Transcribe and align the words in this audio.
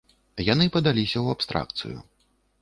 Яны 0.45 0.65
падаліся 0.75 1.13
ў 1.13 1.27
абстракцыю. 1.37 1.97